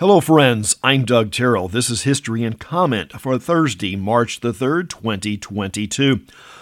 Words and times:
Hello, 0.00 0.18
friends. 0.22 0.76
I'm 0.82 1.04
Doug 1.04 1.30
Terrell. 1.30 1.68
This 1.68 1.90
is 1.90 2.04
History 2.04 2.42
and 2.42 2.58
Comment 2.58 3.12
for 3.20 3.38
Thursday, 3.38 3.96
March 3.96 4.40
the 4.40 4.50
3rd, 4.50 4.88
2022. 4.88 6.20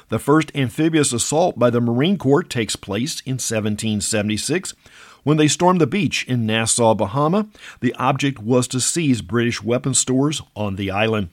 The 0.09 0.19
first 0.19 0.51
amphibious 0.57 1.13
assault 1.13 1.57
by 1.57 1.71
the 1.71 1.81
Marine 1.81 2.19
Corps 2.19 2.43
takes 2.43 2.75
place 2.75 3.21
in 3.21 3.35
1776. 3.35 4.75
When 5.23 5.37
they 5.37 5.47
stormed 5.47 5.81
the 5.81 5.87
beach 5.87 6.25
in 6.27 6.47
Nassau, 6.47 6.97
Bahama, 6.97 7.47
the 7.79 7.95
object 7.95 8.41
was 8.41 8.67
to 8.67 8.81
seize 8.81 9.23
British 9.23 9.63
weapon 9.63 9.95
stores 9.95 10.43
on 10.57 10.75
the 10.75 10.91
island. 10.91 11.29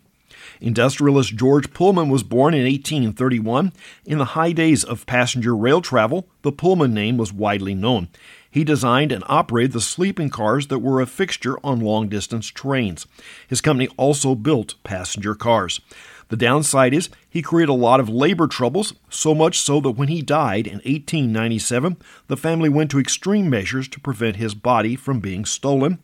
Industrialist 0.61 1.35
George 1.35 1.73
Pullman 1.73 2.09
was 2.09 2.21
born 2.21 2.53
in 2.53 2.65
1831. 2.71 3.73
In 4.05 4.19
the 4.19 4.25
high 4.25 4.51
days 4.51 4.83
of 4.83 5.07
passenger 5.07 5.55
rail 5.55 5.81
travel, 5.81 6.27
the 6.43 6.51
Pullman 6.51 6.93
name 6.93 7.17
was 7.17 7.33
widely 7.33 7.73
known. 7.73 8.09
He 8.55 8.63
designed 8.63 9.11
and 9.11 9.21
operated 9.27 9.73
the 9.73 9.81
sleeping 9.81 10.29
cars 10.29 10.67
that 10.67 10.79
were 10.79 11.01
a 11.01 11.05
fixture 11.05 11.57
on 11.61 11.81
long 11.81 12.07
distance 12.07 12.47
trains. 12.47 13.05
His 13.49 13.59
company 13.59 13.89
also 13.97 14.33
built 14.33 14.75
passenger 14.81 15.35
cars. 15.35 15.81
The 16.29 16.37
downside 16.37 16.93
is 16.93 17.09
he 17.29 17.41
created 17.41 17.69
a 17.69 17.73
lot 17.73 17.99
of 17.99 18.07
labor 18.07 18.47
troubles, 18.47 18.93
so 19.09 19.35
much 19.35 19.59
so 19.59 19.81
that 19.81 19.97
when 19.97 20.07
he 20.07 20.21
died 20.21 20.67
in 20.67 20.75
1897, 20.75 21.97
the 22.27 22.37
family 22.37 22.69
went 22.69 22.89
to 22.91 22.99
extreme 22.99 23.49
measures 23.49 23.89
to 23.89 23.99
prevent 23.99 24.37
his 24.37 24.55
body 24.55 24.95
from 24.95 25.19
being 25.19 25.43
stolen, 25.43 25.99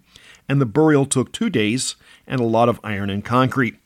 and 0.50 0.60
the 0.60 0.66
burial 0.66 1.06
took 1.06 1.32
two 1.32 1.50
days 1.50 1.96
and 2.28 2.42
a 2.42 2.44
lot 2.44 2.68
of 2.68 2.82
iron 2.84 3.10
and 3.10 3.24
concrete. 3.24 3.78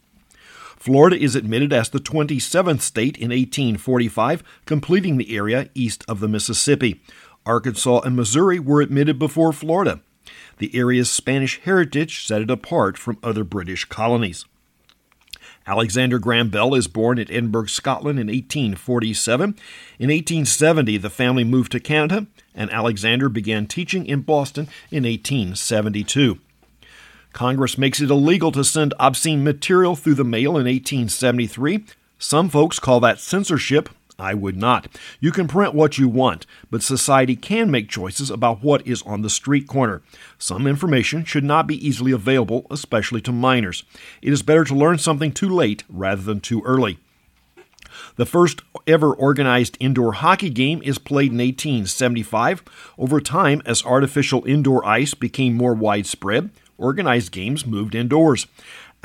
Florida 0.75 1.17
is 1.17 1.35
admitted 1.35 1.71
as 1.71 1.89
the 1.89 1.99
27th 1.99 2.81
state 2.81 3.15
in 3.17 3.29
1845, 3.29 4.43
completing 4.65 5.17
the 5.17 5.35
area 5.37 5.69
east 5.75 6.03
of 6.07 6.19
the 6.19 6.27
Mississippi. 6.27 7.01
Arkansas 7.45 7.99
and 7.99 8.15
Missouri 8.15 8.59
were 8.59 8.81
admitted 8.81 9.19
before 9.19 9.53
Florida. 9.53 10.01
The 10.57 10.75
area's 10.75 11.09
Spanish 11.09 11.59
heritage 11.61 12.25
set 12.25 12.41
it 12.41 12.49
apart 12.49 12.97
from 12.97 13.19
other 13.21 13.43
British 13.43 13.85
colonies. 13.85 14.45
Alexander 15.67 16.19
Graham 16.19 16.49
Bell 16.49 16.75
is 16.75 16.87
born 16.87 17.17
at 17.17 17.29
Edinburgh, 17.31 17.65
Scotland 17.65 18.19
in 18.19 18.27
1847. 18.27 19.55
In 19.97 20.09
1870, 20.09 20.97
the 20.97 21.09
family 21.09 21.43
moved 21.43 21.71
to 21.71 21.79
Canada, 21.79 22.27
and 22.53 22.71
Alexander 22.71 23.29
began 23.29 23.65
teaching 23.65 24.05
in 24.05 24.21
Boston 24.21 24.67
in 24.91 25.03
1872. 25.03 26.39
Congress 27.33 27.77
makes 27.77 27.99
it 27.99 28.11
illegal 28.11 28.51
to 28.51 28.63
send 28.63 28.93
obscene 28.99 29.43
material 29.43 29.95
through 29.95 30.13
the 30.13 30.23
mail 30.23 30.51
in 30.51 30.65
1873. 30.65 31.83
Some 32.19 32.47
folks 32.47 32.79
call 32.79 32.99
that 33.01 33.19
censorship. 33.19 33.89
I 34.17 34.33
would 34.33 34.55
not. 34.55 34.87
You 35.19 35.31
can 35.31 35.47
print 35.47 35.73
what 35.73 35.97
you 35.97 36.07
want, 36.07 36.45
but 36.71 36.81
society 36.81 37.35
can 37.35 37.69
make 37.69 37.89
choices 37.89 38.31
about 38.31 38.63
what 38.63 38.85
is 38.87 39.01
on 39.01 39.21
the 39.21 39.29
street 39.29 39.67
corner. 39.67 40.01
Some 40.37 40.67
information 40.67 41.25
should 41.25 41.43
not 41.43 41.67
be 41.67 41.85
easily 41.85 42.11
available, 42.11 42.65
especially 42.71 43.21
to 43.21 43.31
minors. 43.31 43.83
It 44.21 44.31
is 44.31 44.41
better 44.41 44.63
to 44.65 44.75
learn 44.75 44.99
something 44.99 45.31
too 45.31 45.49
late 45.49 45.83
rather 45.89 46.21
than 46.21 46.39
too 46.39 46.61
early. 46.63 46.99
The 48.15 48.25
first 48.25 48.61
ever 48.87 49.13
organized 49.13 49.77
indoor 49.79 50.13
hockey 50.13 50.49
game 50.49 50.81
is 50.83 50.97
played 50.97 51.31
in 51.31 51.37
1875. 51.37 52.63
Over 52.97 53.19
time, 53.19 53.61
as 53.65 53.85
artificial 53.85 54.45
indoor 54.45 54.85
ice 54.85 55.13
became 55.13 55.55
more 55.55 55.73
widespread, 55.73 56.49
organized 56.77 57.31
games 57.31 57.65
moved 57.65 57.95
indoors. 57.95 58.47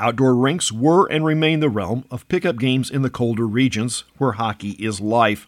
Outdoor 0.01 0.33
rinks 0.33 0.71
were 0.71 1.05
and 1.05 1.23
remain 1.23 1.59
the 1.59 1.69
realm 1.69 2.05
of 2.09 2.27
pickup 2.27 2.57
games 2.57 2.89
in 2.89 3.03
the 3.03 3.09
colder 3.11 3.45
regions 3.45 4.03
where 4.17 4.31
hockey 4.31 4.71
is 4.71 4.99
life. 4.99 5.47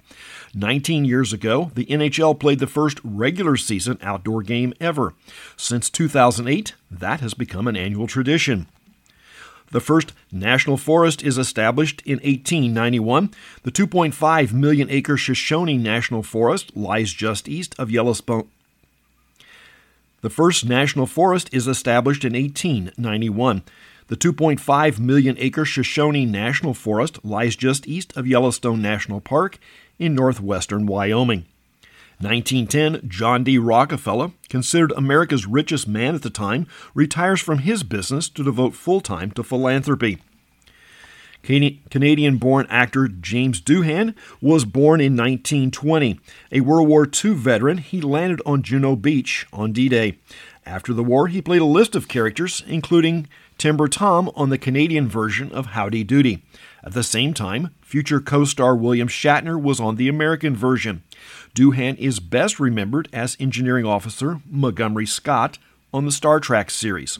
19 0.53 1.05
years 1.05 1.33
ago, 1.33 1.71
the 1.73 1.87
NHL 1.87 2.39
played 2.39 2.59
the 2.59 2.67
first 2.67 2.99
regular 3.03 3.57
season 3.57 3.97
outdoor 4.03 4.43
game 4.43 4.71
ever. 4.79 5.15
Since 5.57 5.89
2008, 5.89 6.75
that 6.91 7.19
has 7.19 7.33
become 7.33 7.67
an 7.67 7.75
annual 7.75 8.05
tradition. 8.05 8.67
The 9.71 9.81
first 9.81 10.13
national 10.31 10.77
forest 10.77 11.23
is 11.23 11.39
established 11.39 12.03
in 12.05 12.17
1891. 12.17 13.31
The 13.63 13.71
2.5 13.71 14.53
million 14.53 14.87
acre 14.91 15.17
Shoshone 15.17 15.80
National 15.80 16.21
Forest 16.21 16.77
lies 16.77 17.11
just 17.11 17.49
east 17.49 17.73
of 17.80 17.89
Yellowstone. 17.89 18.47
The 20.23 20.30
first 20.30 20.64
national 20.64 21.06
forest 21.06 21.50
is 21.52 21.67
established 21.67 22.23
in 22.23 22.32
1891. 22.32 23.61
The 24.08 24.16
2.5 24.16 24.98
million 24.98 25.36
acre 25.38 25.66
Shoshone 25.66 26.26
National 26.26 26.73
Forest 26.73 27.26
lies 27.26 27.58
just 27.58 27.89
east 27.89 28.16
of 28.16 28.26
Yellowstone 28.26 28.82
National 28.82 29.20
Park 29.20 29.60
in 30.00 30.16
northwestern 30.16 30.86
Wyoming. 30.86 31.45
1910, 32.22 33.10
John 33.10 33.44
D. 33.44 33.58
Rockefeller, 33.58 34.32
considered 34.48 34.94
America's 34.94 35.45
richest 35.45 35.89
man 35.89 36.16
at 36.16 36.22
the 36.22 36.30
time, 36.30 36.67
retires 36.94 37.42
from 37.42 37.58
his 37.60 37.84
business 37.84 38.30
to 38.30 38.45
devote 38.45 38.76
full 38.76 39.02
time 39.02 39.30
to 39.32 39.44
philanthropy. 39.44 40.20
Canadian 41.43 42.37
born 42.37 42.65
actor 42.70 43.09
James 43.09 43.61
Doohan 43.61 44.15
was 44.42 44.64
born 44.64 45.02
in 45.02 45.17
1920. 45.17 46.20
A 46.54 46.61
World 46.61 46.87
War 46.87 47.05
II 47.05 47.33
veteran, 47.33 47.80
he 47.80 47.99
landed 47.99 48.42
on 48.45 48.64
Juno 48.64 48.95
Beach 48.95 49.45
on 49.52 49.73
D 49.73 49.89
Day. 49.89 50.17
After 50.65 50.93
the 50.93 51.04
war, 51.04 51.27
he 51.27 51.42
played 51.42 51.61
a 51.61 51.65
list 51.65 51.95
of 51.95 52.08
characters, 52.08 52.64
including 52.65 53.27
Timber 53.58 53.89
Tom 53.89 54.31
on 54.36 54.49
the 54.49 54.58
Canadian 54.58 55.09
version 55.09 55.52
of 55.52 55.67
Howdy 55.67 56.05
Doody. 56.05 56.42
At 56.81 56.93
the 56.93 57.04
same 57.04 57.33
time, 57.33 57.71
future 57.81 58.21
co 58.21 58.45
star 58.45 58.73
William 58.73 59.10
Shatner 59.10 59.61
was 59.61 59.81
on 59.81 59.98
the 59.98 60.08
American 60.08 60.55
version. 60.55 61.04
Doohan 61.54 61.98
is 61.98 62.21
best 62.21 62.58
remembered 62.58 63.10
as 63.11 63.36
engineering 63.39 63.86
officer 63.86 64.39
Montgomery 64.49 65.05
Scott 65.05 65.58
on 65.93 66.05
the 66.05 66.11
Star 66.11 66.39
Trek 66.39 66.71
series. 66.71 67.20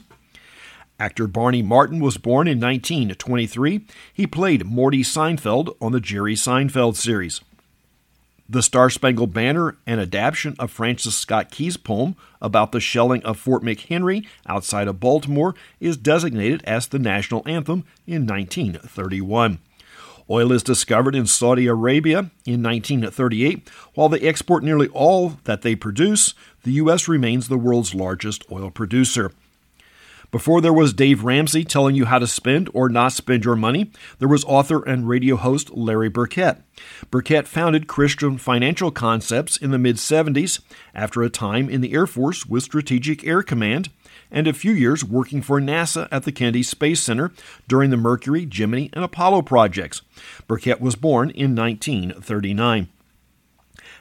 Actor 0.98 1.26
Barney 1.26 1.62
Martin 1.62 1.98
was 1.98 2.18
born 2.18 2.46
in 2.46 2.60
1923. 2.60 3.84
He 4.12 4.26
played 4.26 4.64
Morty 4.64 5.02
Seinfeld 5.02 5.76
on 5.80 5.92
the 5.92 6.00
Jerry 6.00 6.34
Seinfeld 6.34 6.94
series. 6.94 7.40
The 8.48 8.62
Star 8.62 8.90
Spangled 8.90 9.32
Banner, 9.32 9.76
an 9.86 9.98
adaptation 9.98 10.54
of 10.58 10.70
Francis 10.70 11.16
Scott 11.16 11.50
Key's 11.50 11.76
poem 11.76 12.14
about 12.40 12.72
the 12.72 12.80
shelling 12.80 13.24
of 13.24 13.38
Fort 13.38 13.62
McHenry 13.62 14.26
outside 14.46 14.86
of 14.86 15.00
Baltimore, 15.00 15.54
is 15.80 15.96
designated 15.96 16.62
as 16.64 16.86
the 16.86 16.98
national 16.98 17.42
anthem 17.46 17.84
in 18.06 18.26
1931. 18.26 19.58
Oil 20.30 20.52
is 20.52 20.62
discovered 20.62 21.14
in 21.14 21.26
Saudi 21.26 21.66
Arabia 21.66 22.30
in 22.46 22.62
1938. 22.62 23.68
While 23.94 24.08
they 24.08 24.20
export 24.20 24.62
nearly 24.62 24.88
all 24.88 25.38
that 25.44 25.62
they 25.62 25.74
produce, 25.74 26.34
the 26.62 26.72
U.S. 26.72 27.08
remains 27.08 27.48
the 27.48 27.58
world's 27.58 27.94
largest 27.94 28.44
oil 28.50 28.70
producer. 28.70 29.32
Before 30.34 30.60
there 30.60 30.72
was 30.72 30.92
Dave 30.92 31.22
Ramsey 31.22 31.62
telling 31.62 31.94
you 31.94 32.06
how 32.06 32.18
to 32.18 32.26
spend 32.26 32.68
or 32.74 32.88
not 32.88 33.12
spend 33.12 33.44
your 33.44 33.54
money, 33.54 33.92
there 34.18 34.26
was 34.26 34.42
author 34.46 34.82
and 34.82 35.08
radio 35.08 35.36
host 35.36 35.70
Larry 35.70 36.08
Burkett. 36.08 36.60
Burkett 37.08 37.46
founded 37.46 37.86
Christian 37.86 38.36
Financial 38.36 38.90
Concepts 38.90 39.56
in 39.56 39.70
the 39.70 39.78
mid 39.78 39.94
70s 39.94 40.60
after 40.92 41.22
a 41.22 41.30
time 41.30 41.70
in 41.70 41.82
the 41.82 41.92
Air 41.92 42.08
Force 42.08 42.46
with 42.46 42.64
Strategic 42.64 43.24
Air 43.24 43.44
Command 43.44 43.90
and 44.28 44.48
a 44.48 44.52
few 44.52 44.72
years 44.72 45.04
working 45.04 45.40
for 45.40 45.60
NASA 45.60 46.08
at 46.10 46.24
the 46.24 46.32
Kennedy 46.32 46.64
Space 46.64 47.00
Center 47.00 47.30
during 47.68 47.90
the 47.90 47.96
Mercury, 47.96 48.44
Gemini, 48.44 48.88
and 48.92 49.04
Apollo 49.04 49.42
projects. 49.42 50.02
Burkett 50.48 50.80
was 50.80 50.96
born 50.96 51.30
in 51.30 51.54
1939. 51.54 52.88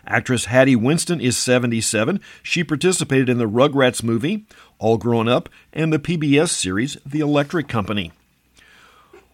Actress 0.05 0.45
Hattie 0.45 0.75
Winston 0.75 1.21
is 1.21 1.37
77. 1.37 2.19
She 2.41 2.63
participated 2.63 3.29
in 3.29 3.37
the 3.37 3.49
Rugrats 3.49 4.03
movie, 4.03 4.45
All 4.79 4.97
Grown 4.97 5.27
Up, 5.27 5.49
and 5.71 5.93
the 5.93 5.99
PBS 5.99 6.49
series 6.49 6.97
The 7.05 7.21
Electric 7.21 7.67
Company. 7.67 8.11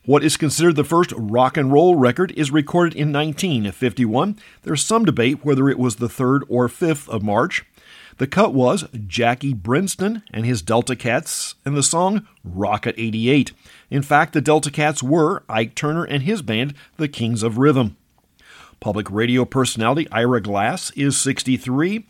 What 0.06 0.24
is 0.24 0.38
considered 0.38 0.76
the 0.76 0.84
first 0.84 1.12
rock 1.16 1.58
and 1.58 1.72
roll 1.72 1.96
record 1.96 2.32
is 2.32 2.52
recorded 2.52 2.96
in 2.96 3.12
1951. 3.12 4.38
There's 4.64 4.84
some 4.84 5.06
debate 5.06 5.44
whether 5.44 5.70
it 5.70 5.78
was 5.78 5.98
the 5.98 6.08
3rd 6.08 6.42
or 6.48 6.68
5th 6.68 7.10
of 7.10 7.22
March. 7.22 7.66
The 8.18 8.28
cut 8.28 8.54
was 8.54 8.86
Jackie 9.08 9.54
Brenston 9.54 10.24
and 10.34 10.46
his 10.46 10.62
Delta 10.62 10.96
Cats 10.96 11.56
and 11.64 11.76
the 11.76 11.84
song 11.84 12.28
Rocket 12.44 12.96
88. 12.98 13.54
In 13.90 14.02
fact, 14.02 14.34
the 14.34 14.42
Delta 14.42 14.72
Cats 14.72 15.02
were 15.02 15.44
Ike 15.48 15.74
Turner 15.76 16.04
and 16.04 16.24
his 16.24 16.42
band, 16.42 16.74
the 16.98 17.08
Kings 17.08 17.44
of 17.44 17.58
Rhythm. 17.58 17.96
Public 18.80 19.12
radio 19.12 19.44
personality 19.44 20.08
Ira 20.10 20.40
Glass 20.42 20.92
is 20.92 21.18
63. 21.18 22.08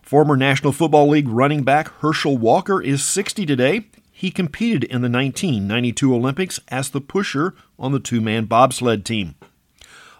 Former 0.00 0.36
National 0.36 0.72
Football 0.72 1.08
League 1.08 1.28
running 1.28 1.64
back 1.64 1.88
Herschel 2.00 2.38
Walker 2.38 2.80
is 2.80 3.02
60 3.02 3.44
today. 3.44 3.88
He 4.12 4.30
competed 4.30 4.84
in 4.84 5.02
the 5.02 5.10
1992 5.10 6.14
Olympics 6.14 6.60
as 6.68 6.90
the 6.90 7.00
pusher 7.00 7.54
on 7.80 7.90
the 7.90 7.98
two 7.98 8.20
man 8.20 8.44
bobsled 8.44 9.04
team. 9.04 9.34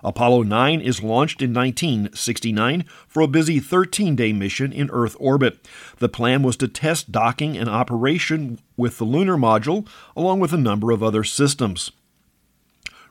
Apollo 0.02 0.42
9 0.42 0.80
is 0.80 1.02
launched 1.02 1.40
in 1.40 1.54
1969 1.54 2.84
for 3.06 3.22
a 3.22 3.28
busy 3.28 3.60
13 3.60 4.16
day 4.16 4.32
mission 4.32 4.72
in 4.72 4.90
Earth 4.90 5.16
orbit. 5.20 5.64
The 5.98 6.08
plan 6.08 6.42
was 6.42 6.56
to 6.56 6.66
test 6.66 7.12
docking 7.12 7.56
and 7.56 7.68
operation 7.68 8.58
with 8.76 8.98
the 8.98 9.04
lunar 9.04 9.36
module, 9.36 9.86
along 10.16 10.40
with 10.40 10.52
a 10.52 10.58
number 10.58 10.90
of 10.90 11.04
other 11.04 11.22
systems. 11.22 11.92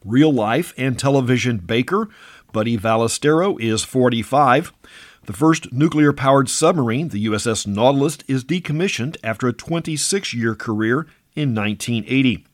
Real 0.06 0.34
life 0.34 0.74
and 0.78 1.00
television 1.00 1.58
baker 1.60 2.10
Buddy 2.54 2.78
Valastro 2.78 3.60
is 3.60 3.84
45. 3.84 4.72
The 5.26 5.34
first 5.34 5.74
nuclear 5.74 6.14
powered 6.14 6.50
submarine, 6.50 7.10
the 7.10 7.26
USS 7.26 7.66
Nautilus, 7.66 8.20
is 8.28 8.46
decommissioned 8.46 9.18
after 9.24 9.48
a 9.48 9.54
26 9.54 10.34
year 10.34 10.54
career 10.54 11.08
in 11.36 11.56
1980. 11.56 12.46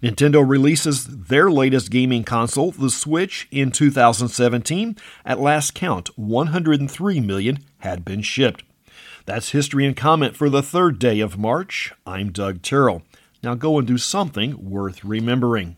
Nintendo 0.00 0.48
releases 0.48 1.06
their 1.06 1.50
latest 1.50 1.90
gaming 1.90 2.22
console, 2.22 2.70
the 2.70 2.90
Switch, 2.90 3.48
in 3.50 3.72
2017. 3.72 4.96
At 5.24 5.40
last 5.40 5.74
count, 5.74 6.16
103 6.16 7.20
million 7.20 7.58
had 7.78 8.04
been 8.04 8.22
shipped. 8.22 8.62
That's 9.26 9.50
history 9.50 9.84
and 9.84 9.96
comment 9.96 10.36
for 10.36 10.48
the 10.48 10.62
third 10.62 10.98
day 10.98 11.18
of 11.20 11.38
March. 11.38 11.92
I'm 12.06 12.30
Doug 12.30 12.62
Terrell. 12.62 13.02
Now 13.42 13.54
go 13.54 13.78
and 13.78 13.86
do 13.86 13.98
something 13.98 14.70
worth 14.70 15.04
remembering. 15.04 15.76